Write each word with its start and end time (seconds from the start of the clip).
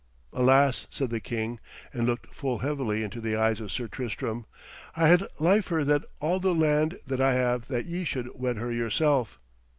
'Alas,' 0.33 0.87
said 0.89 1.11
the 1.11 1.19
king, 1.19 1.59
and 1.93 2.07
looked 2.07 2.33
full 2.33 2.57
heavily 2.57 3.03
into 3.03 3.21
the 3.21 3.35
eyes 3.35 3.61
of 3.61 3.71
Sir 3.71 3.87
Tristram, 3.87 4.47
'I 4.95 5.07
had 5.07 5.27
liefer 5.39 5.83
than 5.85 6.05
all 6.19 6.39
the 6.39 6.55
land 6.55 6.97
that 7.05 7.21
I 7.21 7.33
have 7.35 7.67
that 7.67 7.85
ye 7.85 8.03
should 8.03 8.29
wed 8.33 8.57
her 8.57 8.71
yourself.' 8.71 9.39